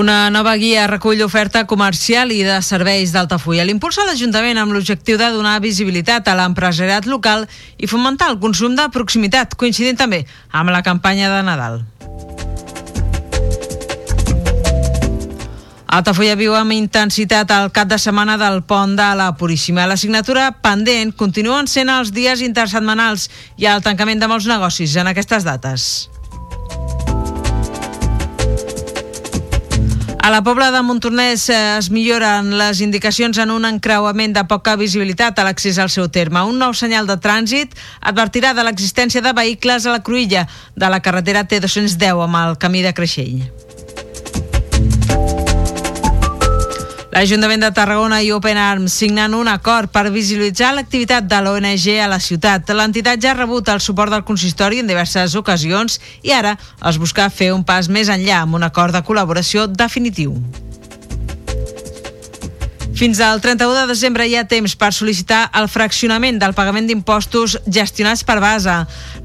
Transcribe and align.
Una 0.00 0.30
nova 0.32 0.54
guia 0.56 0.86
recull 0.88 1.18
l'oferta 1.20 1.66
comercial 1.68 2.30
i 2.32 2.38
de 2.40 2.54
serveis 2.64 3.10
d'Altafulla. 3.12 3.66
L'impulsa 3.68 4.06
l'Ajuntament 4.08 4.56
amb 4.56 4.72
l'objectiu 4.72 5.18
de 5.20 5.26
donar 5.34 5.58
visibilitat 5.60 6.30
a 6.30 6.36
l'empresariat 6.38 7.04
local 7.04 7.44
i 7.76 7.88
fomentar 7.90 8.30
el 8.32 8.38
consum 8.40 8.78
de 8.78 8.86
proximitat, 8.94 9.52
coincidint 9.60 9.98
també 10.00 10.22
amb 10.56 10.72
la 10.72 10.80
campanya 10.86 11.28
de 11.28 11.42
Nadal. 11.44 11.82
Altafulla 15.98 16.38
viu 16.40 16.54
amb 16.56 16.72
intensitat 16.72 17.52
el 17.58 17.68
cap 17.68 17.90
de 17.90 17.98
setmana 18.00 18.38
del 18.40 18.62
pont 18.62 18.94
de 18.96 19.10
la 19.20 19.34
Puríssima. 19.36 19.84
La 19.90 19.98
signatura 20.00 20.46
pendent 20.64 21.12
continuen 21.12 21.68
sent 21.68 21.92
els 21.92 22.14
dies 22.16 22.40
intersetmanals 22.46 23.28
i 23.60 23.68
el 23.68 23.84
tancament 23.84 24.24
de 24.24 24.32
molts 24.32 24.48
negocis 24.48 24.96
en 24.96 25.12
aquestes 25.12 25.44
dates. 25.44 25.90
A 30.22 30.28
la 30.28 30.42
Pobla 30.44 30.70
de 30.70 30.82
Montornès 30.84 31.46
eh, 31.48 31.54
es 31.78 31.86
milloren 31.88 32.50
les 32.60 32.82
indicacions 32.84 33.38
en 33.40 33.48
un 33.54 33.64
encreuament 33.64 34.34
de 34.36 34.42
poca 34.50 34.74
visibilitat 34.76 35.40
a 35.40 35.46
l'accés 35.48 35.78
al 35.80 35.88
seu 35.88 36.10
terme. 36.12 36.42
Un 36.44 36.60
nou 36.60 36.76
senyal 36.76 37.08
de 37.08 37.16
trànsit 37.16 37.72
advertirà 38.04 38.52
de 38.52 38.66
l'existència 38.68 39.24
de 39.24 39.32
vehicles 39.32 39.88
a 39.88 39.96
la 39.96 40.04
cruïlla 40.04 40.44
de 40.76 40.92
la 40.92 41.00
carretera 41.00 41.46
T210 41.48 42.20
amb 42.28 42.40
el 42.44 42.60
camí 42.60 42.84
de 42.84 42.92
Creixell. 42.92 43.69
L'Ajuntament 47.10 47.58
de 47.64 47.72
Tarragona 47.74 48.20
i 48.22 48.28
Open 48.30 48.56
Arms 48.56 48.94
signen 48.94 49.34
un 49.34 49.48
acord 49.50 49.90
per 49.90 50.12
visibilitzar 50.14 50.70
l'activitat 50.76 51.26
de 51.26 51.40
l'ONG 51.42 51.88
a 51.98 52.06
la 52.06 52.20
ciutat. 52.22 52.70
L'entitat 52.70 53.18
ja 53.18 53.32
ha 53.32 53.38
rebut 53.38 53.68
el 53.68 53.82
suport 53.82 54.14
del 54.14 54.22
consistori 54.22 54.78
en 54.78 54.86
diverses 54.86 55.34
ocasions 55.34 55.98
i 56.22 56.30
ara 56.30 56.54
es 56.86 57.00
busca 57.02 57.26
fer 57.34 57.50
un 57.50 57.66
pas 57.66 57.90
més 57.90 58.08
enllà 58.14 58.44
amb 58.44 58.54
un 58.60 58.62
acord 58.62 58.94
de 58.94 59.02
col·laboració 59.02 59.66
definitiu. 59.66 60.38
Fins 62.94 63.18
al 63.24 63.42
31 63.42 63.74
de 63.74 63.84
desembre 63.90 64.28
hi 64.28 64.38
ha 64.38 64.46
temps 64.46 64.76
per 64.78 64.92
sol·licitar 64.94 65.48
el 65.58 65.66
fraccionament 65.72 66.38
del 66.38 66.54
pagament 66.54 66.86
d'impostos 66.86 67.58
gestionats 67.66 68.22
per 68.22 68.38
base. 68.38 68.76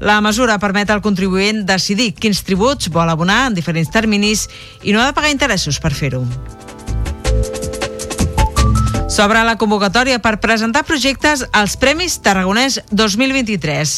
La 0.02 0.18
mesura 0.24 0.58
permet 0.58 0.90
al 0.90 1.04
contribuent 1.06 1.62
decidir 1.68 2.14
quins 2.18 2.42
tributs 2.42 2.90
vol 2.90 3.14
abonar 3.14 3.44
en 3.46 3.54
diferents 3.54 3.94
terminis 3.94 4.48
i 4.82 4.96
no 4.96 5.04
ha 5.04 5.12
de 5.12 5.14
pagar 5.14 5.30
interessos 5.30 5.78
per 5.78 5.94
fer-ho. 5.94 6.26
S'obre 9.16 9.40
la 9.48 9.54
convocatòria 9.56 10.18
per 10.20 10.34
presentar 10.44 10.82
projectes 10.84 11.40
als 11.56 11.78
Premis 11.80 12.18
Tarragonès 12.20 12.74
2023. 12.92 13.92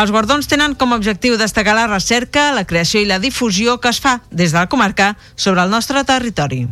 Els 0.00 0.10
guardons 0.10 0.48
tenen 0.50 0.74
com 0.74 0.90
a 0.90 0.96
objectiu 0.98 1.36
destacar 1.38 1.76
la 1.78 1.84
recerca, 1.86 2.48
la 2.56 2.64
creació 2.66 2.98
i 2.98 3.06
la 3.06 3.20
difusió 3.22 3.76
que 3.78 3.92
es 3.94 4.00
fa 4.02 4.16
des 4.32 4.50
de 4.50 4.58
la 4.58 4.66
comarca 4.66 5.12
sobre 5.36 5.62
el 5.62 5.70
nostre 5.70 6.02
territori. 6.02 6.64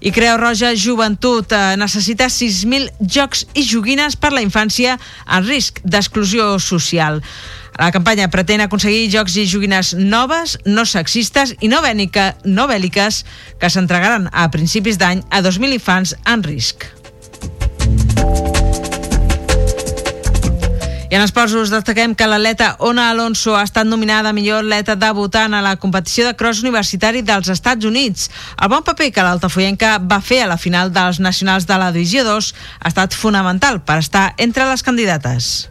I 0.00 0.10
Creu 0.16 0.34
Roja 0.40 0.72
Joventut 0.74 1.54
eh, 1.54 1.76
necessita 1.78 2.26
6.000 2.26 2.90
jocs 2.98 3.44
i 3.54 3.62
joguines 3.62 4.18
per 4.18 4.32
la 4.34 4.42
infància 4.42 4.98
en 5.28 5.46
risc 5.46 5.78
d'exclusió 5.84 6.56
social. 6.58 7.22
La 7.80 7.88
campanya 7.94 8.28
pretén 8.28 8.60
aconseguir 8.60 9.06
jocs 9.08 9.38
i 9.40 9.46
joguines 9.48 9.94
noves, 9.96 10.58
no 10.68 10.84
sexistes 10.84 11.54
i 11.64 11.68
no, 11.72 11.78
bènica, 11.80 12.34
no 12.44 12.66
bèl·liques 12.68 13.22
que 13.56 13.70
s'entregaran 13.72 14.26
a 14.36 14.50
principis 14.52 15.00
d'any 15.00 15.22
a 15.32 15.40
2.000 15.40 15.78
infants 15.78 16.12
en 16.28 16.44
risc. 16.44 16.84
I 21.08 21.16
en 21.16 21.24
esports 21.24 21.56
us 21.56 21.72
destaquem 21.72 22.12
que 22.14 22.28
l'atleta 22.28 22.74
Ona 22.84 23.08
Alonso 23.10 23.56
ha 23.56 23.64
estat 23.64 23.88
nominada 23.88 24.36
millor 24.36 24.60
atleta 24.60 24.94
debutant 25.00 25.56
a 25.56 25.64
la 25.64 25.74
competició 25.80 26.28
de 26.28 26.36
cross 26.36 26.60
universitari 26.60 27.24
dels 27.24 27.48
Estats 27.48 27.88
Units. 27.88 28.28
El 28.60 28.70
bon 28.76 28.84
paper 28.84 29.08
que 29.08 29.24
l'altafoyenca 29.24 29.96
va 30.04 30.20
fer 30.20 30.44
a 30.44 30.52
la 30.52 30.60
final 30.60 30.92
dels 30.92 31.18
nacionals 31.18 31.64
de 31.64 31.80
la 31.80 31.90
Divisió 31.96 32.28
2 32.28 32.54
ha 32.84 32.92
estat 32.92 33.16
fonamental 33.16 33.80
per 33.80 34.02
estar 34.04 34.34
entre 34.36 34.68
les 34.68 34.84
candidates. 34.84 35.70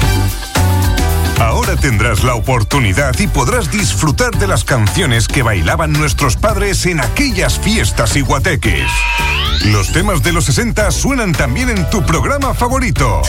Ahora 1.41 1.75
tendrás 1.75 2.23
la 2.23 2.35
oportunidad 2.35 3.17
y 3.17 3.25
podrás 3.25 3.71
disfrutar 3.71 4.29
de 4.37 4.45
las 4.45 4.63
canciones 4.63 5.27
que 5.27 5.41
bailaban 5.41 5.91
nuestros 5.91 6.35
padres 6.35 6.85
en 6.85 7.01
aquellas 7.01 7.57
fiestas 7.57 8.15
y 8.15 8.21
guateques. 8.21 8.87
Los 9.65 9.91
temas 9.91 10.21
de 10.21 10.33
los 10.33 10.45
60 10.45 10.91
suenan 10.91 11.31
también 11.31 11.71
en 11.71 11.89
tu 11.89 12.05
programa 12.05 12.53
favorito. 12.53 13.23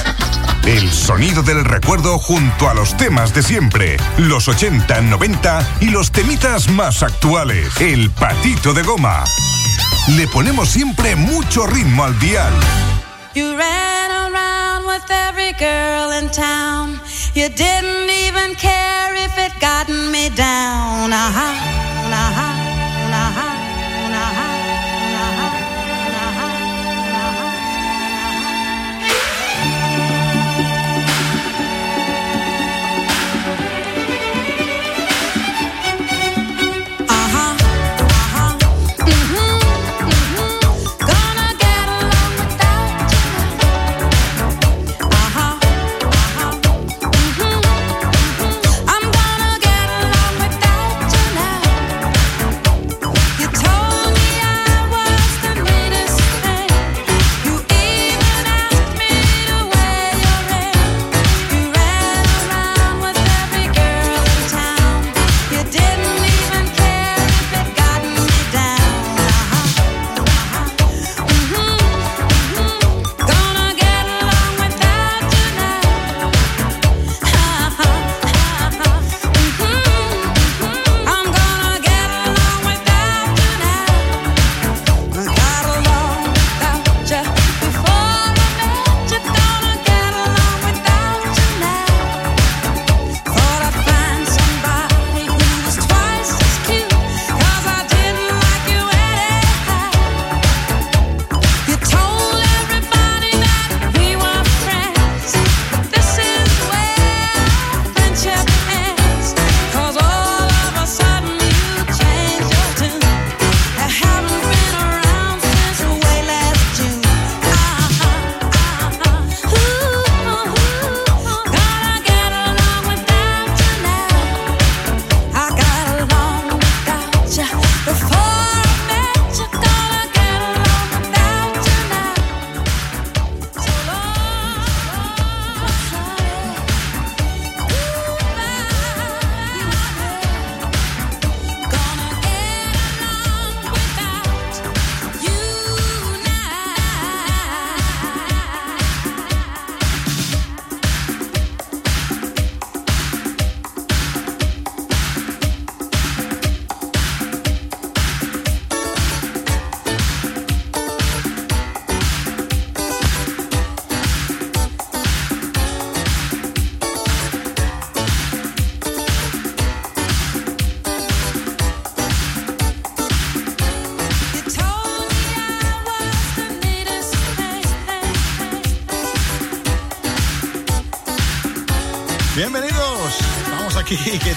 El 0.66 0.92
sonido 0.92 1.42
del 1.42 1.64
recuerdo 1.64 2.18
junto 2.18 2.68
a 2.68 2.74
los 2.74 2.98
temas 2.98 3.32
de 3.32 3.42
siempre, 3.42 3.96
los 4.18 4.46
80, 4.46 5.00
90 5.00 5.66
y 5.80 5.86
los 5.86 6.12
temitas 6.12 6.68
más 6.68 7.02
actuales. 7.02 7.80
El 7.80 8.10
patito 8.10 8.74
de 8.74 8.82
goma. 8.82 9.24
Le 10.08 10.28
ponemos 10.28 10.68
siempre 10.68 11.16
mucho 11.16 11.66
ritmo 11.66 12.04
al 12.04 12.18
dial. 12.18 12.52
With 14.92 15.10
every 15.10 15.52
girl 15.52 16.10
in 16.10 16.28
town. 16.28 17.00
You 17.34 17.48
didn't 17.48 18.10
even 18.26 18.54
care 18.56 19.14
if 19.26 19.32
it 19.38 19.52
gotten 19.60 20.12
me 20.12 20.28
down. 20.30 21.12
Aha, 21.12 21.50
aha, 22.24 22.51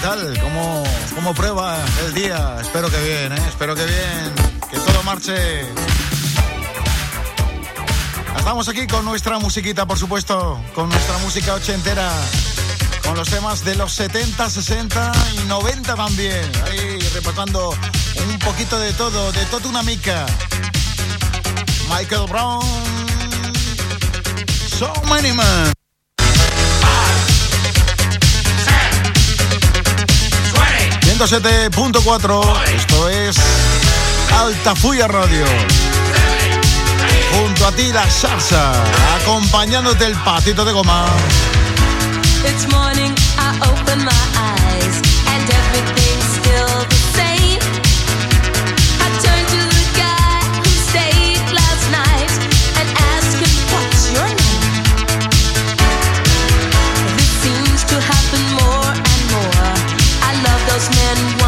tal? 0.06 0.40
¿Cómo, 0.40 0.84
¿Cómo 1.16 1.34
prueba 1.34 1.76
el 2.06 2.14
día? 2.14 2.58
Espero 2.60 2.88
que 2.88 3.00
bien, 3.02 3.32
¿eh? 3.32 3.42
Espero 3.48 3.74
que 3.74 3.84
bien, 3.84 4.34
que 4.70 4.76
todo 4.78 5.02
marche. 5.02 5.34
Estamos 8.36 8.68
aquí 8.68 8.86
con 8.86 9.04
nuestra 9.04 9.40
musiquita, 9.40 9.84
por 9.84 9.98
supuesto, 9.98 10.60
con 10.76 10.88
nuestra 10.90 11.18
música 11.18 11.54
ochentera, 11.54 12.08
con 13.02 13.16
los 13.16 13.28
temas 13.28 13.64
de 13.64 13.74
los 13.74 13.92
70, 13.94 14.48
60 14.48 15.12
y 15.42 15.48
90 15.48 15.96
también. 15.96 16.52
Ahí 16.66 17.00
repasando 17.12 17.74
un 18.28 18.38
poquito 18.38 18.78
de 18.78 18.92
todo, 18.92 19.32
de 19.32 19.44
toda 19.46 19.68
una 19.68 19.82
mica. 19.82 20.24
Michael 21.88 22.28
Brown, 22.28 22.62
So 24.78 24.92
Many 25.08 25.32
Man. 25.32 25.75
107.4, 31.18 32.62
esto 32.74 33.08
es 33.08 33.36
Altafuya 34.38 35.08
Radio. 35.08 35.46
Junto 37.32 37.66
a 37.66 37.72
ti 37.72 37.90
la 37.90 38.08
salsa, 38.10 38.72
acompañándote 39.22 40.04
el 40.04 40.14
patito 40.16 40.62
de 40.62 40.72
goma. 40.72 41.06
It's 42.44 42.70
morning, 42.70 43.14
I 43.38 43.58
open 43.66 44.04
my 44.04 44.12
eyes, 44.36 45.00
and 45.28 45.48
everything's 45.48 46.45
thousand 60.78 60.94
and 60.98 61.40
one. 61.40 61.45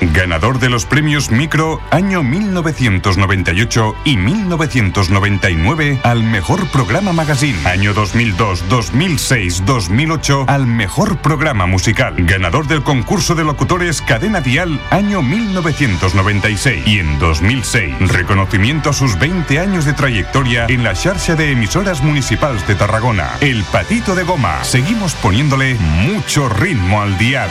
Ganador 0.00 0.58
de 0.58 0.68
los 0.68 0.84
premios 0.84 1.30
Micro 1.30 1.80
año 1.92 2.24
1998 2.24 3.94
y 4.04 4.16
1999 4.16 6.00
al 6.02 6.24
mejor 6.24 6.66
programa 6.70 7.12
magazine, 7.12 7.56
año 7.64 7.94
2002, 7.94 8.68
2006, 8.68 9.64
2008 9.64 10.46
al 10.48 10.66
mejor 10.66 11.18
programa 11.18 11.66
musical, 11.66 12.16
ganador 12.18 12.66
del 12.66 12.82
concurso 12.82 13.36
de 13.36 13.44
locutores 13.44 14.02
Cadena 14.02 14.40
Dial 14.40 14.80
año 14.90 15.22
1996 15.22 16.84
y 16.84 16.98
en 16.98 17.20
2006 17.20 17.94
reconocimiento 18.08 18.90
a 18.90 18.92
sus 18.92 19.20
20 19.20 19.60
años 19.60 19.84
de 19.84 19.92
trayectoria 19.92 20.66
en 20.68 20.82
la 20.82 20.96
xarxa 20.96 21.36
de 21.36 21.52
emisoras 21.52 22.02
municipales 22.02 22.66
de 22.66 22.74
Tarragona, 22.74 23.36
El 23.40 23.62
Patito 23.62 24.16
de 24.16 24.24
Goma. 24.24 24.64
Seguimos 24.64 25.14
poniéndole 25.14 25.76
mucho 25.76 26.48
ritmo 26.48 27.02
al 27.02 27.16
dial. 27.18 27.50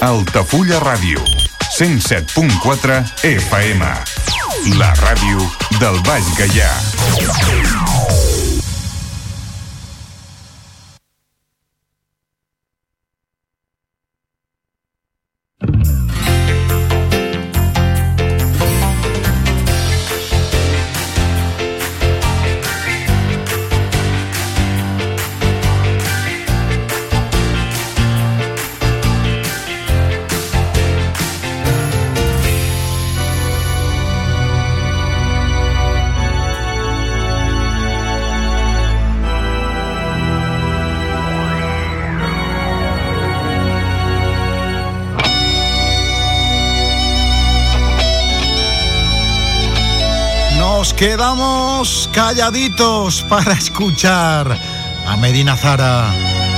Altafulla 0.00 0.78
Ràdio, 0.78 1.24
107.4 1.78 3.02
FM. 3.22 3.82
La 4.76 4.92
ràdio 5.00 5.48
del 5.80 6.00
Baix 6.04 6.32
Gaià. 6.36 7.95
Quedamos 50.96 52.08
calladitos 52.12 53.22
para 53.28 53.52
escuchar 53.52 54.58
a 55.06 55.16
Medina 55.18 55.54
Zara. 55.56 56.55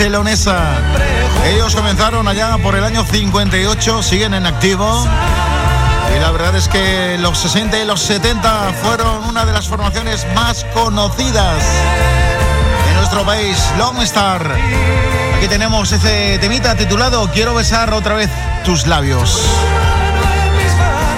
Barcelonesa. 0.00 0.78
Ellos 1.44 1.76
comenzaron 1.76 2.26
allá 2.26 2.56
por 2.62 2.74
el 2.74 2.84
año 2.84 3.04
58, 3.04 4.02
siguen 4.02 4.32
en 4.32 4.46
activo. 4.46 5.06
Y 6.16 6.20
la 6.20 6.30
verdad 6.30 6.56
es 6.56 6.68
que 6.68 7.18
los 7.18 7.36
60 7.36 7.78
y 7.80 7.84
los 7.84 8.00
70 8.00 8.72
fueron 8.82 9.24
una 9.24 9.44
de 9.44 9.52
las 9.52 9.68
formaciones 9.68 10.26
más 10.34 10.64
conocidas 10.72 11.62
en 12.88 12.96
nuestro 12.96 13.26
país, 13.26 13.62
Long 13.76 14.00
Star. 14.00 14.56
Aquí 15.36 15.48
tenemos 15.48 15.92
ese 15.92 16.38
temita 16.38 16.74
titulado 16.76 17.30
Quiero 17.30 17.54
besar 17.54 17.92
otra 17.92 18.14
vez 18.14 18.30
tus 18.64 18.86
labios. 18.86 19.42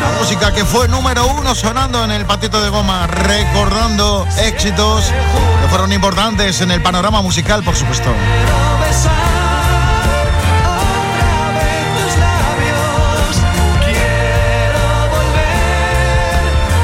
La 0.00 0.18
música 0.18 0.52
que 0.52 0.64
fue 0.64 0.88
número 0.88 1.24
uno 1.28 1.54
sonando 1.54 2.02
en 2.02 2.10
el 2.10 2.26
patito 2.26 2.60
de 2.60 2.68
goma, 2.68 3.06
recordando 3.06 4.26
éxitos 4.38 5.04
que 5.62 5.68
fueron 5.68 5.92
importantes 5.92 6.60
en 6.62 6.72
el 6.72 6.82
panorama 6.82 7.22
musical, 7.22 7.62
por 7.62 7.76
supuesto. 7.76 8.12
Tus 11.98 12.12
labios. 12.18 13.32
Quiero 13.84 14.84
volver 15.12 16.42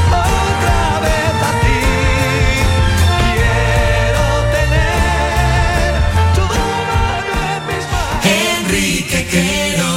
otra 0.09 0.81
vez 1.05 1.35
a 1.49 1.53
ti. 1.63 1.81
Quiero 3.21 4.25
tener 4.57 5.91
tu 6.35 6.45
mano 6.89 7.37
en 7.55 7.61
mis 7.69 7.85
manos. 7.93 8.23
Enrique 8.25 9.21
Quero. 9.31 9.95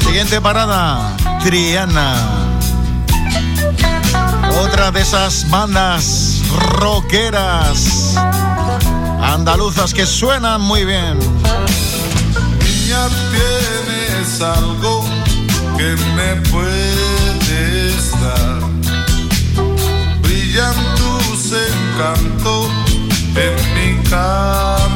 Siguiente 0.00 0.36
parada, 0.40 1.16
Triana. 1.42 2.08
Otra 4.60 4.90
de 4.90 5.00
esas 5.02 5.48
bandas 5.48 6.37
rockeras 6.48 8.14
andaluzas 9.22 9.94
que 9.94 10.06
suenan 10.06 10.60
muy 10.60 10.84
bien. 10.84 11.18
Niña, 12.60 13.08
tienes 13.30 14.40
algo 14.40 15.04
que 15.76 15.96
me 16.16 16.36
puedes 16.50 18.10
dar. 18.20 18.60
Brillan 20.22 20.74
tus 20.96 21.52
encantos 21.52 22.66
en 23.36 23.54
mi 23.74 24.02
caminar. 24.08 24.88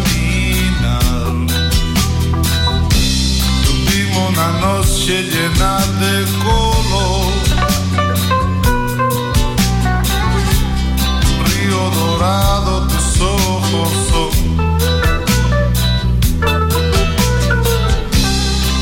Tuvimos 3.65 4.31
una 4.31 4.49
noche 4.61 5.23
llena 5.23 5.79
de 6.01 6.13
color. 6.45 6.72
Dorado, 12.23 12.87
tus 12.87 13.21
ojos 13.21 13.91
son. 14.11 14.57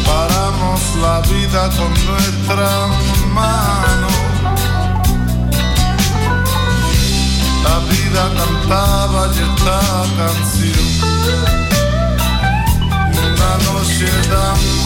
Paramos 0.05 0.81
la 1.01 1.21
vida 1.23 1.71
con 1.77 1.91
nuestra 2.09 2.71
mano. 3.33 4.09
La 7.65 7.77
vida 7.91 8.23
cantaba 8.39 9.21
y 9.29 9.39
esta 9.49 9.81
canción. 10.19 10.87
Una 13.25 13.53
noche 13.67 14.11
de 14.31 14.80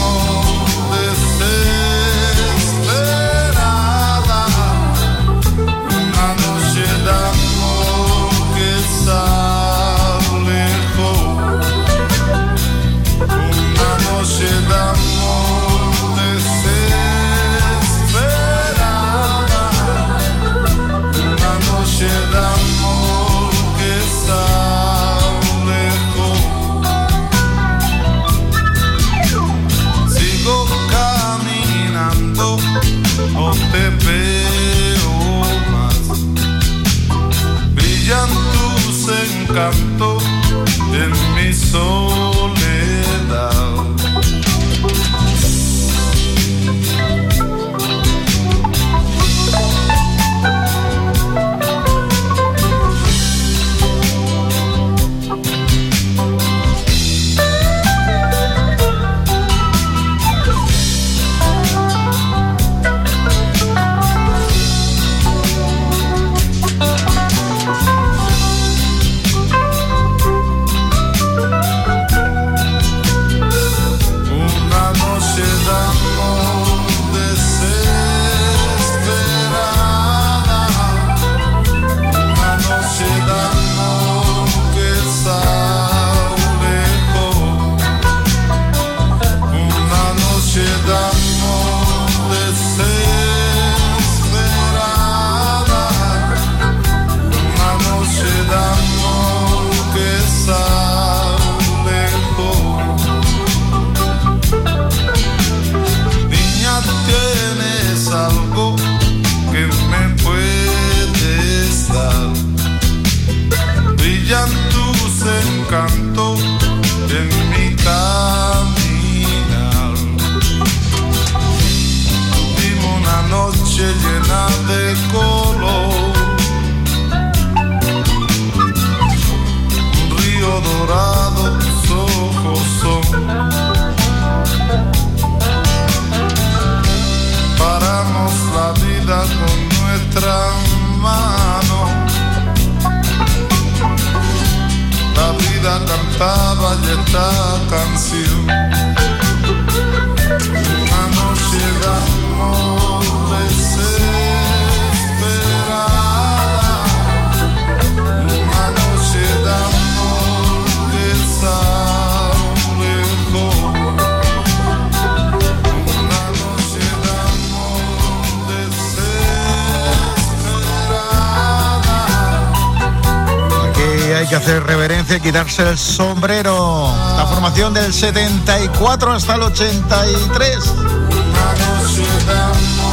quitarse 175.21 175.69
el 175.69 175.79
sombrero. 175.79 176.93
La 177.17 177.27
formación 177.27 177.75
del 177.75 177.93
74 177.93 179.13
hasta 179.13 179.35
el 179.35 179.43
83. 179.43 180.59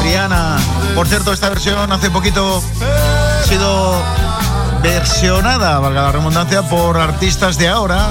Triana. 0.02 0.58
Por 0.96 1.08
cierto, 1.08 1.32
esta 1.34 1.50
versión 1.50 1.92
hace 1.92 2.10
poquito 2.10 2.62
ha 2.82 3.44
sido 3.48 4.02
versionada, 4.82 5.80
valga 5.80 6.02
la 6.02 6.12
redundancia, 6.12 6.64
por 6.64 6.98
artistas 6.98 7.58
de 7.58 7.70
ahora, 7.70 8.10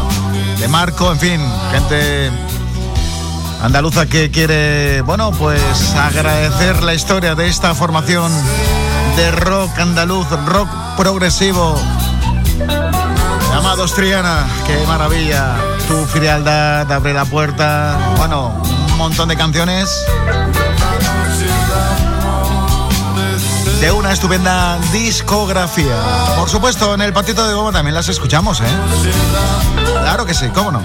de 0.58 0.68
Marco, 0.68 1.12
en 1.12 1.18
fin, 1.18 1.40
gente 1.72 2.30
andaluza 3.62 4.06
que 4.06 4.30
quiere, 4.30 5.02
bueno, 5.02 5.32
pues 5.32 5.94
agradecer 5.94 6.82
la 6.82 6.94
historia 6.94 7.34
de 7.34 7.48
esta 7.48 7.74
formación 7.74 8.32
de 9.16 9.30
rock 9.32 9.78
andaluz, 9.78 10.28
rock 10.46 10.68
progresivo. 10.96 11.78
Triana, 13.70 14.46
qué 14.66 14.84
maravilla. 14.84 15.54
Tu 15.86 16.04
frialdad 16.06 16.90
abre 16.90 17.14
la 17.14 17.24
puerta. 17.24 17.96
Bueno, 18.16 18.52
un 18.90 18.98
montón 18.98 19.28
de 19.28 19.36
canciones. 19.36 19.88
De 23.80 23.92
una 23.92 24.12
estupenda 24.12 24.76
discografía. 24.92 25.96
Por 26.36 26.50
supuesto, 26.50 26.94
en 26.94 27.00
el 27.02 27.12
patito 27.12 27.46
de 27.46 27.54
goma 27.54 27.70
también 27.70 27.94
las 27.94 28.08
escuchamos, 28.08 28.60
¿eh? 28.60 28.64
Claro 30.02 30.26
que 30.26 30.34
sí, 30.34 30.48
cómo 30.52 30.72
no. 30.72 30.82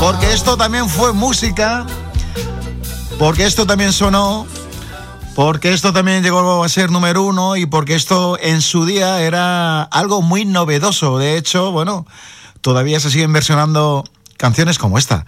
Porque 0.00 0.32
esto 0.32 0.56
también 0.56 0.88
fue 0.88 1.12
música. 1.12 1.84
Porque 3.18 3.44
esto 3.44 3.66
también 3.66 3.92
sonó. 3.92 4.46
Porque 5.38 5.72
esto 5.72 5.92
también 5.92 6.24
llegó 6.24 6.64
a 6.64 6.68
ser 6.68 6.90
número 6.90 7.22
uno 7.22 7.54
y 7.54 7.64
porque 7.64 7.94
esto 7.94 8.36
en 8.40 8.60
su 8.60 8.84
día 8.84 9.20
era 9.20 9.84
algo 9.84 10.20
muy 10.20 10.44
novedoso. 10.44 11.16
De 11.16 11.36
hecho, 11.36 11.70
bueno, 11.70 12.08
todavía 12.60 12.98
se 12.98 13.08
siguen 13.08 13.32
versionando 13.32 14.02
canciones 14.36 14.78
como 14.78 14.98
esta. 14.98 15.26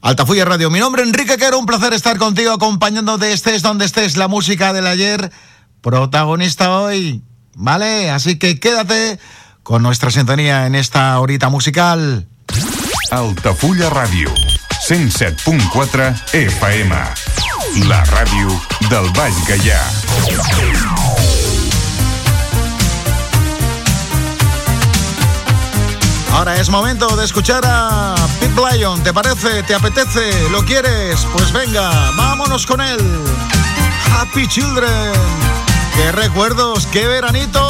Altafulla 0.00 0.44
Radio, 0.44 0.70
mi 0.70 0.78
nombre 0.78 1.02
es 1.02 1.08
Enrique 1.08 1.38
Quero, 1.38 1.58
un 1.58 1.66
placer 1.66 1.92
estar 1.92 2.18
contigo 2.18 2.52
acompañándote 2.52 3.32
estés 3.32 3.62
donde 3.62 3.84
estés, 3.84 4.16
la 4.16 4.28
música 4.28 4.72
del 4.72 4.86
ayer, 4.86 5.32
protagonista 5.80 6.78
hoy, 6.78 7.24
¿vale? 7.56 8.10
Así 8.10 8.38
que 8.38 8.60
quédate 8.60 9.18
con 9.64 9.82
nuestra 9.82 10.12
sintonía 10.12 10.66
en 10.66 10.76
esta 10.76 11.18
horita 11.18 11.48
musical. 11.48 12.28
Altafulla 13.10 13.90
Ràdio, 13.90 14.32
107.4 14.86 16.32
FM. 16.32 17.51
La 17.80 18.02
ràdio 18.04 18.48
del 18.90 19.06
Baix 19.16 19.34
Gaià. 19.48 19.80
Ahora 26.32 26.60
es 26.60 26.68
momento 26.68 27.16
de 27.16 27.24
escuchar 27.24 27.62
a 27.64 28.14
Pete 28.40 28.52
Blyon. 28.52 29.02
¿Te 29.02 29.14
parece? 29.14 29.62
¿Te 29.62 29.74
apetece? 29.74 30.50
¿Lo 30.50 30.62
quieres? 30.66 31.26
Pues 31.32 31.50
venga, 31.52 31.90
vámonos 32.14 32.66
con 32.66 32.82
él. 32.82 33.00
Happy 34.14 34.46
Children. 34.46 35.12
¡Qué 35.96 36.12
recuerdos! 36.12 36.86
¡Qué 36.86 37.06
veranito! 37.06 37.68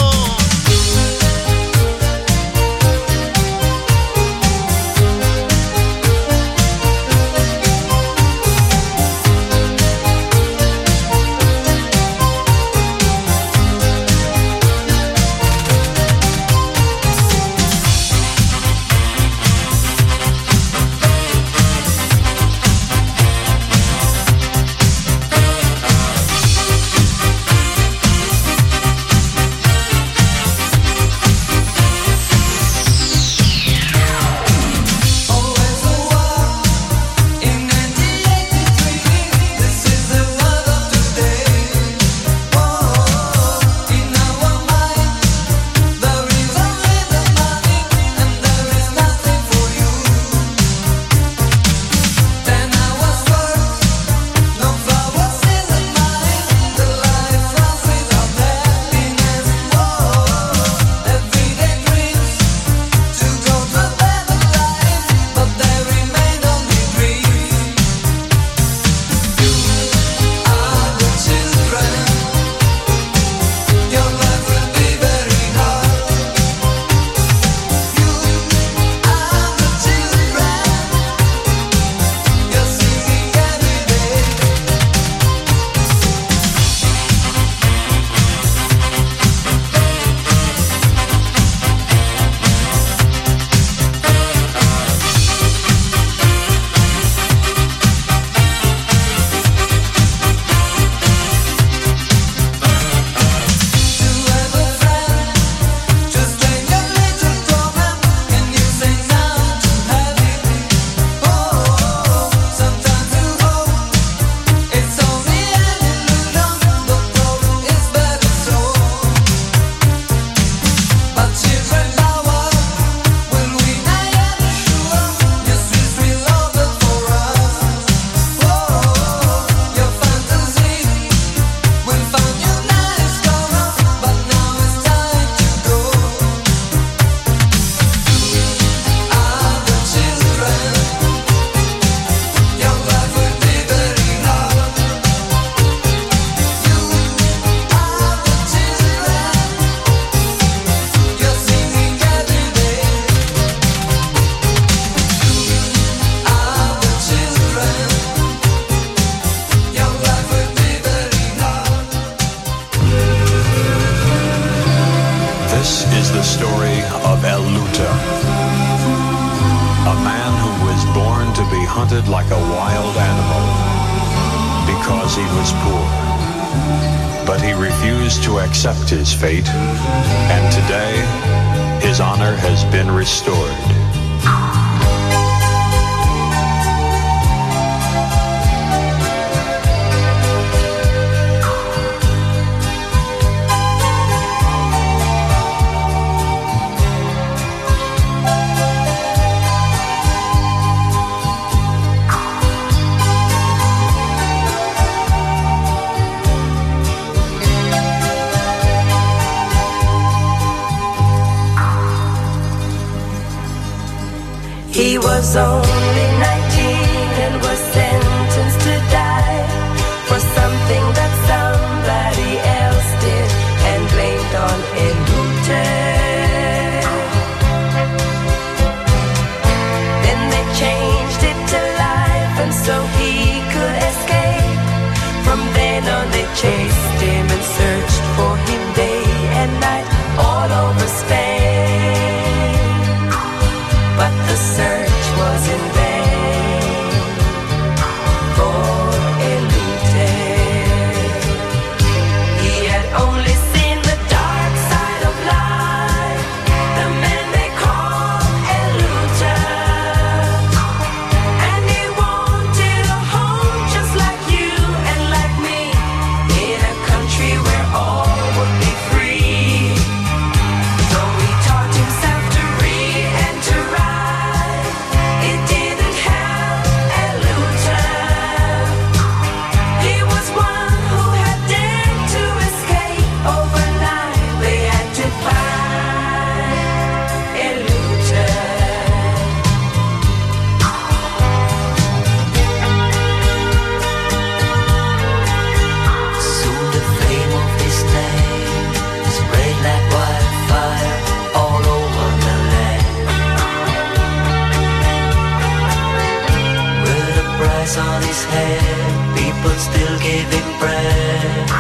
price 307.63 307.79
on 307.79 308.03
his 308.03 308.25
head. 308.25 309.17
People 309.17 309.51
still 309.51 309.99
gave 310.01 310.29
him 310.37 310.59
bread, 310.59 311.51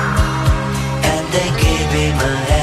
and 1.13 1.25
they 1.33 1.51
gave 1.63 1.91
him 1.91 2.17
a 2.19 2.37
head. 2.47 2.62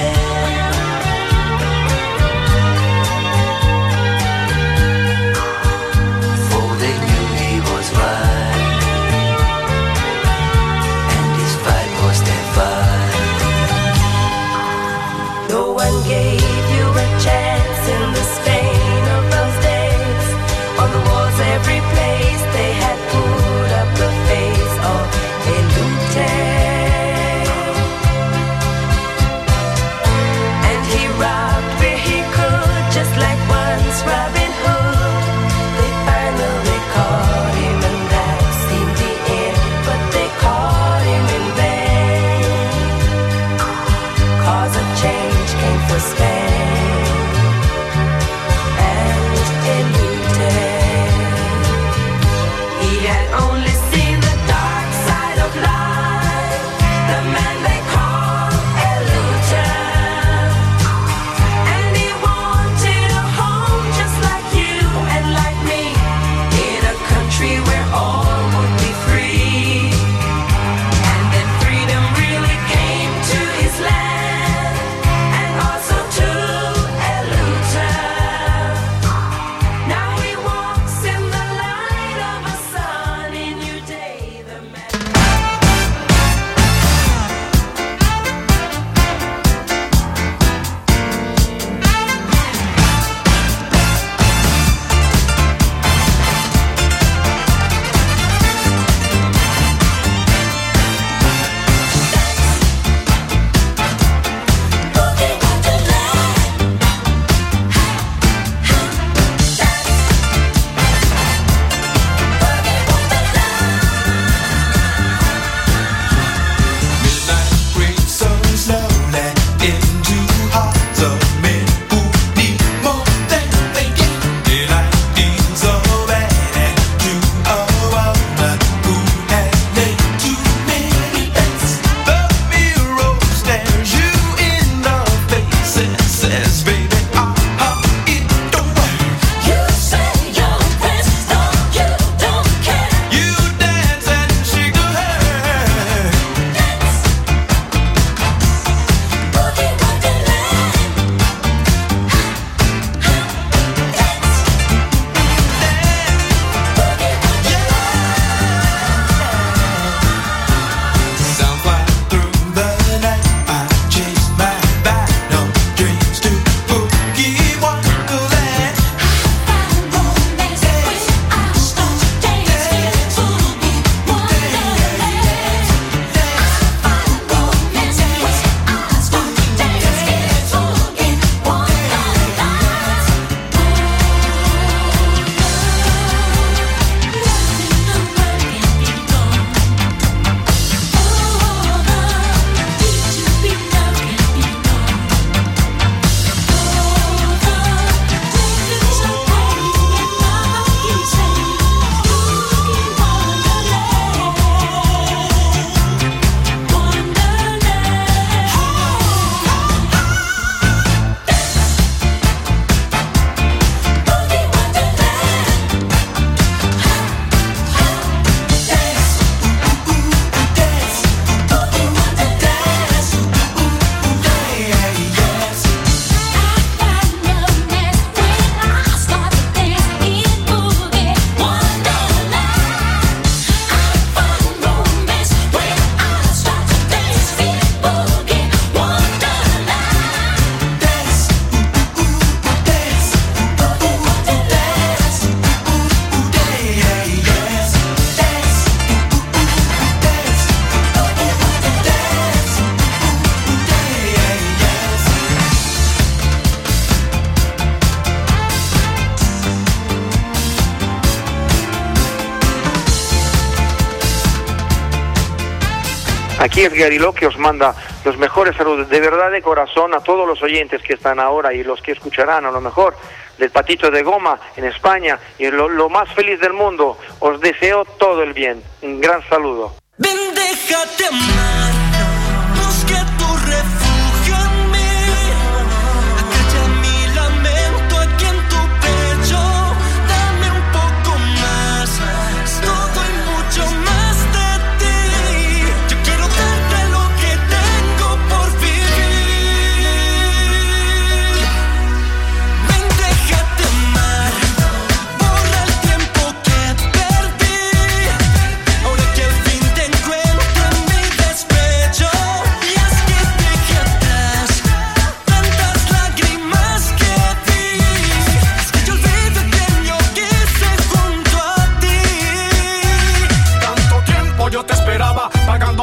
Gariló 266.80 267.14
que 267.14 267.28
os 267.28 267.38
manda 267.38 267.76
los 268.06 268.18
mejores 268.18 268.56
saludos, 268.56 268.90
de 268.90 269.00
verdad 269.02 269.32
de 269.32 269.42
corazón, 269.42 269.94
a 269.94 270.00
todos 270.00 270.26
los 270.26 270.42
oyentes 270.42 270.82
que 270.82 270.94
están 270.94 271.20
ahora 271.20 271.54
y 271.54 271.64
los 271.64 271.82
que 271.82 271.92
escucharán 271.92 272.46
a 272.46 272.52
lo 272.52 272.62
mejor 272.62 272.96
del 273.38 273.50
patito 273.52 273.92
de 273.92 274.02
goma 274.02 274.40
en 274.56 274.66
España 274.66 275.20
y 275.38 275.50
lo, 275.50 275.90
más 275.90 276.10
feliz 276.14 276.40
del 276.40 276.54
mundo. 276.54 276.98
Os 277.20 277.40
deseo 277.42 277.86
todo 277.86 278.24
el 278.24 278.34
bien. 278.34 278.64
Un 278.82 279.02
gran 279.02 279.22
saludo. 279.28 279.76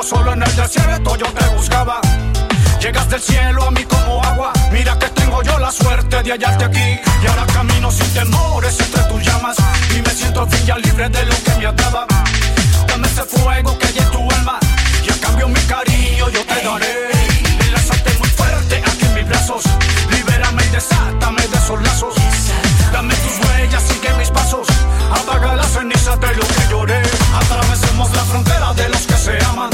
Solo 0.06 0.32
en 0.32 0.42
el 0.42 0.56
desierto 0.56 1.16
yo 1.16 1.26
te 1.32 1.44
buscaba. 1.56 2.00
Llegas 2.80 3.08
del 3.10 3.20
cielo 3.20 3.64
a 3.64 3.70
mí 3.72 3.82
como 3.84 4.22
agua, 4.22 4.52
mira 4.70 4.96
que 4.98 5.08
tengo 5.08 5.42
yo 5.42 5.58
la 5.58 5.72
suerte 5.72 6.22
de 6.22 6.30
hallarte 6.30 6.64
aquí. 6.64 7.00
Y 7.22 7.26
ahora 7.26 7.44
camino 7.52 7.90
sin 7.90 8.08
temores 8.14 8.78
entre 8.78 9.02
tus 9.04 9.22
llamas 9.22 9.56
y 9.90 10.00
me 10.02 10.10
siento 10.10 10.42
al 10.42 10.50
fin 10.50 10.64
ya 10.64 10.78
libre 10.78 11.08
de 11.08 11.26
lo 11.26 11.34
que 11.42 11.54
me 11.58 11.66
ataba. 11.66 12.06
Dame 12.86 13.08
ese 13.08 13.24
fuego 13.24 13.76
que 13.78 13.86
hay 13.86 13.98
en 13.98 14.10
tu 14.10 14.30
alma 14.30 14.60
y 15.04 15.10
a 15.10 15.20
cambio 15.20 15.48
mi 15.48 15.60
cariño 15.62 16.28
yo 16.30 16.44
te 16.44 16.62
daré. 16.62 17.10
Enlázate 17.66 18.14
muy 18.18 18.28
fuerte 18.28 18.82
aquí 18.86 19.06
en 19.06 19.14
mis 19.14 19.28
brazos, 19.28 19.64
libérame 20.10 20.62
y 20.66 20.68
desátame 20.68 21.42
de 21.48 21.56
esos 21.56 21.82
lazos. 21.82 22.14
Dame 22.92 23.14
tus 23.14 23.48
huellas, 23.48 23.82
sigue 23.82 24.12
mis 24.18 24.30
pasos, 24.30 24.68
apaga 25.10 25.56
las 25.56 25.72
cenizas 25.72 26.20
de 26.20 26.34
lo 26.34 26.46
que 26.46 26.62
lloré. 26.70 27.02
Atravesemos 27.40 28.10
la 28.14 28.24
frontera 28.24 28.72
de 28.74 28.88
los 28.88 29.06
que 29.06 29.16
se 29.16 29.44
aman, 29.46 29.70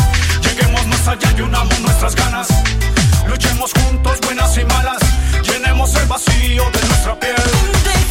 allá 1.08 1.32
y 1.36 1.40
nuestras 1.80 2.14
ganas. 2.14 2.48
Luchemos 3.26 3.72
juntos, 3.72 4.18
buenas 4.24 4.56
y 4.56 4.64
malas, 4.64 5.00
llenemos 5.42 5.94
el 5.96 6.06
vacío 6.06 6.64
de 6.70 6.88
nuestra 6.88 7.18
piel. 7.18 8.01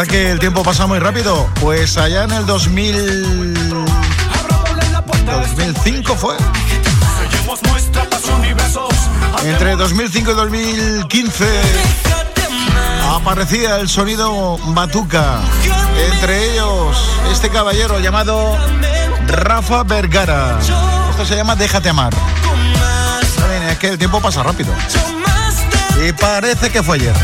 Verdad 0.00 0.12
que 0.12 0.30
el 0.30 0.38
tiempo 0.38 0.62
pasa 0.62 0.86
muy 0.86 0.98
rápido. 0.98 1.48
Pues 1.60 1.96
allá 1.98 2.24
en 2.24 2.32
el 2.32 2.46
2000... 2.46 3.74
2005 5.26 6.14
fue. 6.16 6.36
Entre 9.44 9.76
2005 9.76 10.30
y 10.30 10.34
2015 10.34 11.44
aparecía 13.10 13.76
el 13.76 13.88
sonido 13.88 14.58
batuca. 14.68 15.40
Entre 16.12 16.52
ellos, 16.52 16.96
este 17.32 17.50
caballero 17.50 17.98
llamado 18.00 18.56
Rafa 19.26 19.82
Vergara. 19.82 20.58
Esto 21.10 21.26
se 21.26 21.36
llama 21.36 21.56
Déjate 21.56 21.90
amar. 21.90 22.12
Es 23.68 23.78
que 23.78 23.88
el 23.88 23.98
tiempo 23.98 24.20
pasa 24.20 24.42
rápido. 24.42 24.72
Y 26.06 26.12
parece 26.12 26.70
que 26.70 26.82
fue 26.82 26.96
ayer. 26.96 27.14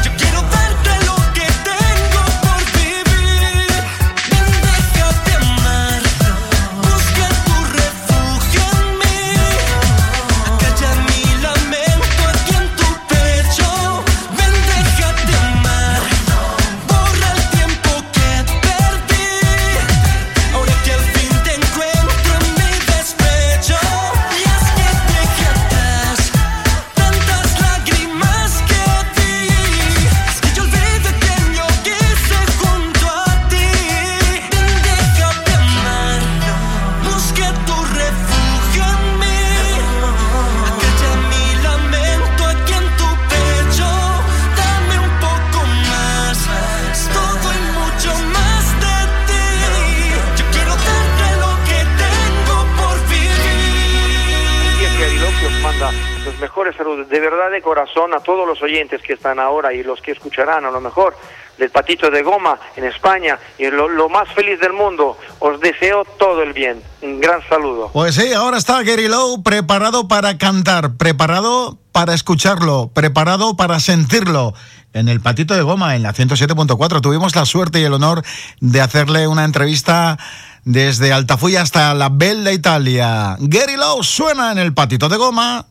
Saludos, 56.97 57.09
de 57.09 57.21
verdad 57.21 57.51
de 57.51 57.63
corazón 57.63 58.15
a 58.15 58.21
todos 58.21 58.47
los 58.47 58.63
oyentes 58.63 59.03
que 59.03 59.15
están 59.15 59.39
ahora 59.39 59.73
y 59.73 59.83
los 59.83 60.01
que 60.01 60.13
escucharán 60.13 60.65
a 60.65 60.71
lo 60.71 60.81
mejor 60.81 61.17
del 61.59 61.71
patito 61.71 62.11
de 62.11 62.23
goma 62.23 62.59
en 62.77 62.85
España 62.85 63.39
y 63.59 63.67
lo, 63.71 63.89
lo 63.89 64.09
más 64.09 64.29
feliz 64.35 64.61
del 64.61 64.73
mundo. 64.73 65.17
Os 65.39 65.59
deseo 65.61 66.05
todo 66.19 66.43
el 66.43 66.53
bien. 66.53 66.83
Un 67.01 67.21
gran 67.21 67.41
saludo. 67.49 67.91
Pues 67.93 68.15
sí, 68.15 68.33
ahora 68.33 68.59
está 68.59 68.83
Gary 68.83 69.09
Lowe 69.09 69.43
preparado 69.43 70.07
para 70.07 70.37
cantar, 70.37 70.97
preparado 70.97 71.79
para 71.93 72.15
escucharlo, 72.15 72.91
preparado 72.93 73.57
para 73.57 73.81
sentirlo. 73.81 74.55
En 74.93 75.09
el 75.09 75.21
patito 75.21 75.55
de 75.55 75.63
goma, 75.63 75.95
en 75.95 76.03
la 76.03 76.15
107.4, 76.15 77.03
tuvimos 77.03 77.37
la 77.37 77.45
suerte 77.45 77.81
y 77.81 77.85
el 77.85 77.93
honor 77.93 78.23
de 78.61 78.81
hacerle 78.81 79.29
una 79.29 79.45
entrevista 79.45 80.19
desde 80.65 81.13
Altafulla 81.13 81.63
hasta 81.63 81.93
la 81.95 82.09
Bella 82.09 82.53
Italia. 82.53 83.37
Gary 83.39 83.77
Lowe 83.77 84.03
suena 84.03 84.53
en 84.53 84.59
el 84.59 84.73
patito 84.73 85.09
de 85.09 85.17
goma. 85.17 85.67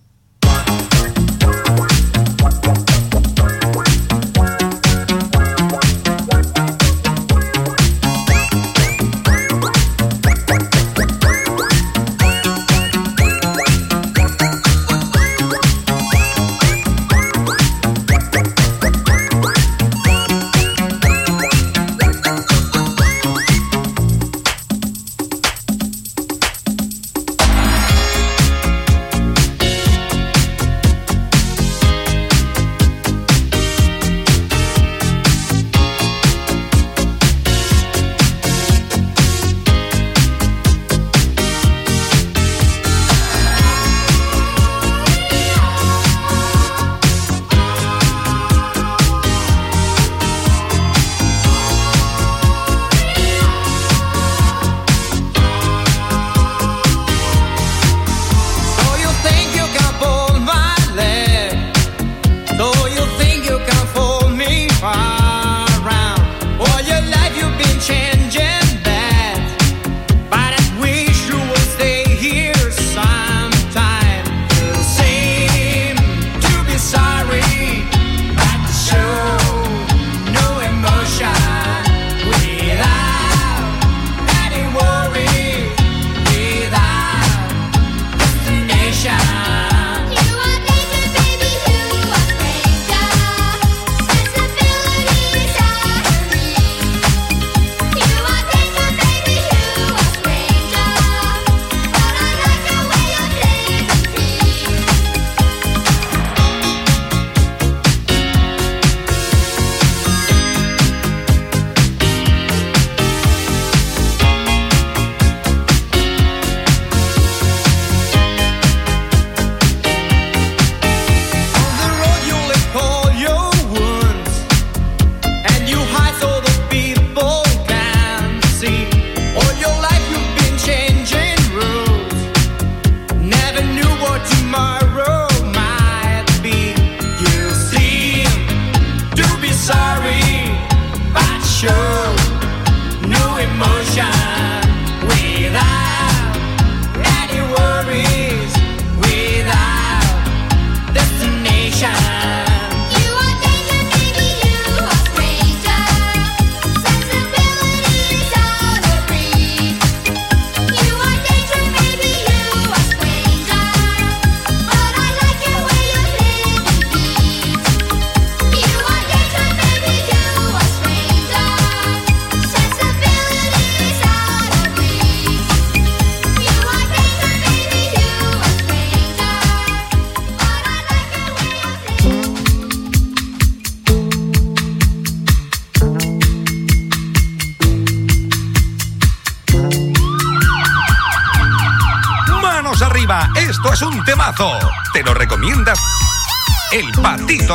Thank 2.46 2.90
you. 2.92 3.05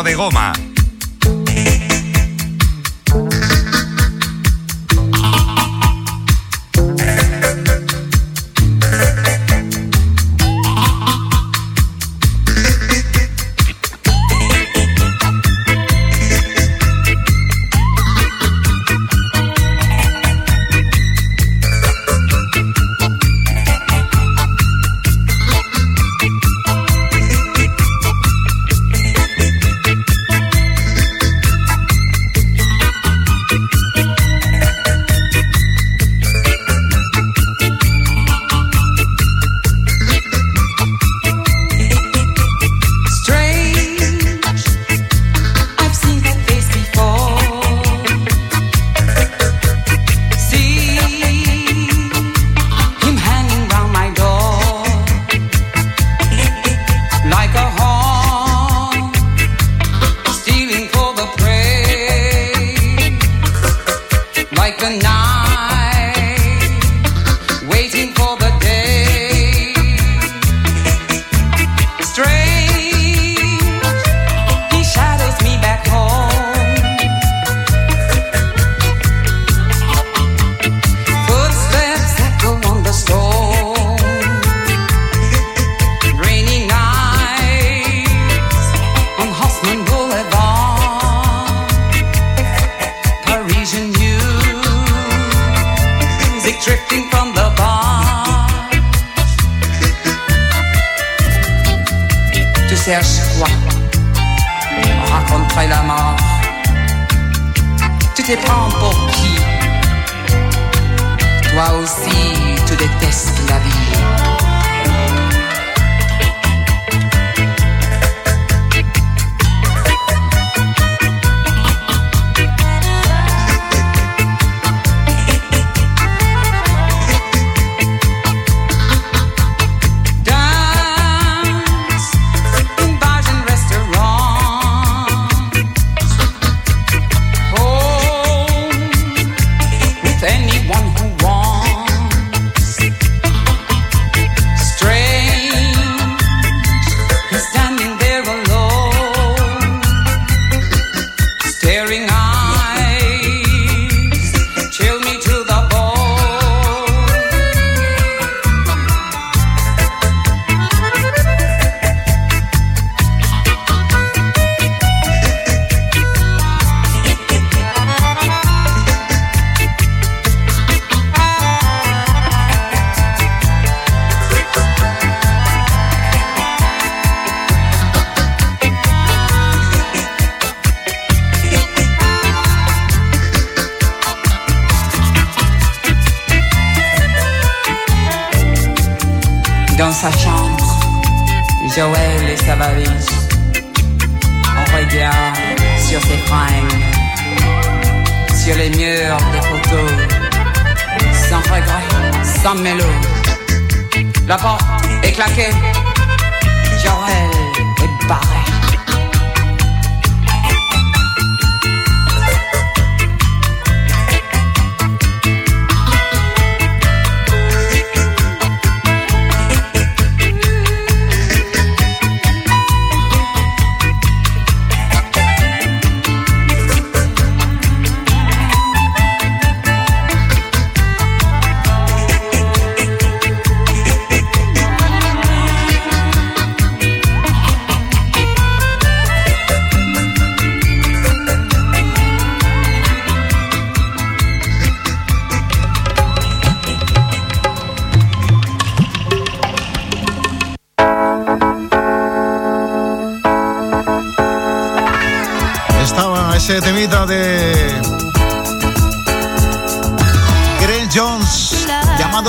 de 0.03 0.15
goma. 0.15 0.60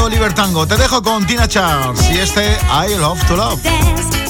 Libertango. 0.09 0.67
Te 0.67 0.77
dejo 0.77 1.01
con 1.01 1.25
Tina 1.25 1.47
Charles 1.47 2.09
y 2.11 2.19
este 2.19 2.57
I 2.87 2.95
Love 2.95 3.23
to 3.27 3.35
Love. 3.35 4.20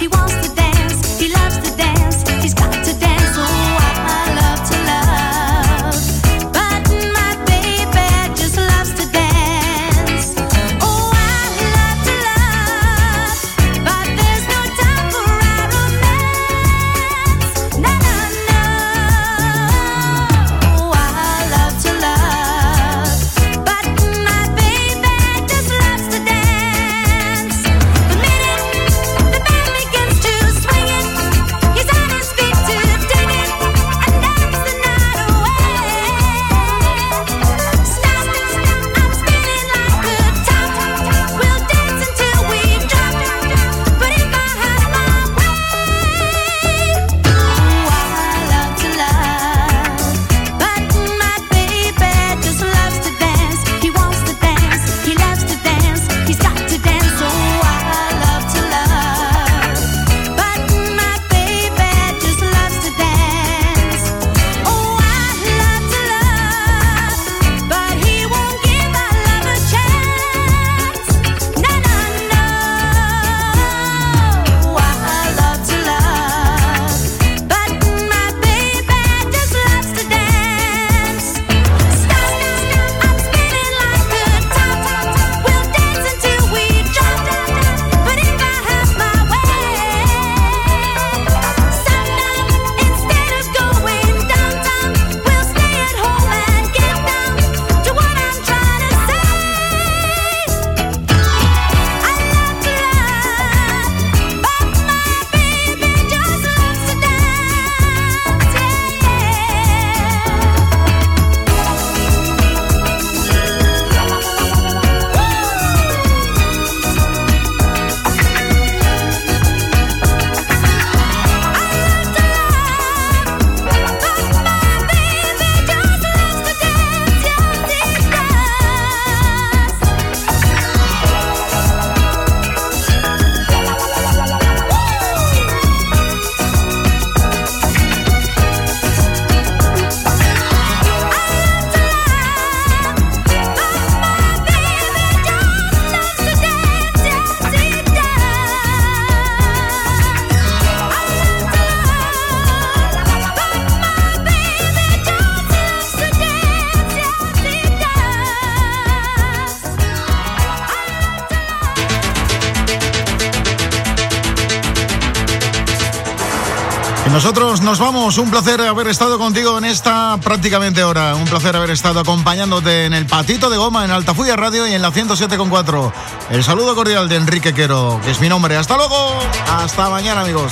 Nos 167.71 167.79
vamos. 167.79 168.17
Un 168.17 168.29
placer 168.29 168.59
haber 168.59 168.87
estado 168.87 169.17
contigo 169.17 169.57
en 169.57 169.63
esta 169.63 170.17
prácticamente 170.21 170.83
hora. 170.83 171.15
Un 171.15 171.23
placer 171.23 171.55
haber 171.55 171.69
estado 171.69 172.01
acompañándote 172.01 172.83
en 172.83 172.93
el 172.93 173.05
Patito 173.05 173.49
de 173.49 173.55
Goma, 173.55 173.85
en 173.85 173.91
Altafulla 173.91 174.35
Radio 174.35 174.67
y 174.67 174.73
en 174.73 174.81
la 174.81 174.91
107.4. 174.91 175.93
El 176.31 176.43
saludo 176.43 176.75
cordial 176.75 177.07
de 177.07 177.15
Enrique 177.15 177.53
Quero, 177.53 178.01
que 178.03 178.11
es 178.11 178.19
mi 178.19 178.27
nombre. 178.27 178.57
Hasta 178.57 178.75
luego. 178.75 179.17
Hasta 179.47 179.89
mañana, 179.89 180.19
amigos. 180.19 180.51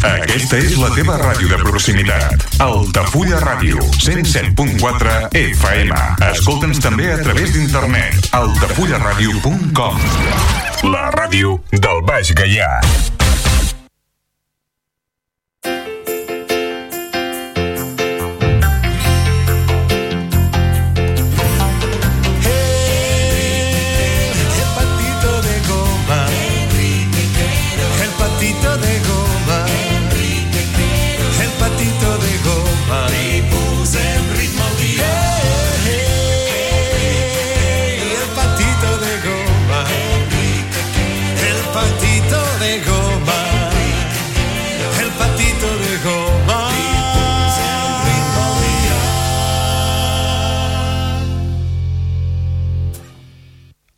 Aquesta 0.00 0.56
és 0.56 0.76
la 0.80 0.88
teva 0.94 1.18
ràdio 1.20 1.50
de 1.50 1.58
proximitat. 1.60 2.46
Altafulla 2.64 3.36
Ràdio, 3.42 3.82
107.4 4.00 5.28
FM. 5.36 5.92
Escolta'ns 6.30 6.80
també 6.80 7.10
a 7.12 7.18
través 7.20 7.52
d'internet. 7.52 8.30
altafullaradio.com 8.32 10.00
La 10.88 11.10
ràdio 11.12 11.58
del 11.72 12.04
Baix 12.08 12.32
Gaià. 12.32 13.19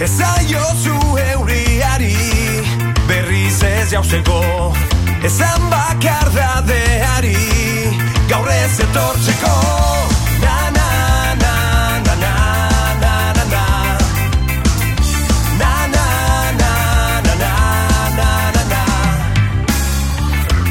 Ezaiozu 0.00 0.94
euriari 1.18 2.14
berriz 3.08 3.62
ez 3.62 3.90
jauzeko 3.90 4.72
Ezan 5.26 5.64
bakar 5.72 6.30
dadeari 6.36 7.34
gaur 8.30 8.46
ez 8.46 8.78
etortzeko 8.84 9.56
Na 10.44 10.58
na 10.76 10.90
na 11.42 11.54
na 12.06 12.14
na 12.22 12.34
na 13.02 13.16
na 13.34 13.44
na 13.50 13.64
Na 15.58 15.74
na 15.94 16.06
na 16.60 16.72
na 17.26 17.42
na 17.42 17.52
na 18.18 18.30
na 18.54 18.62
na 18.70 18.82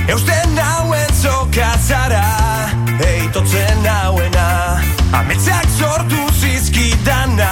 Eusten 0.07 0.55
nauen 0.55 1.11
zokatzara 1.21 2.25
sortu 5.77 6.33
zizkidana 6.39 7.51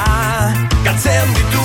Galtzen 0.84 1.34
dituena 1.34 1.65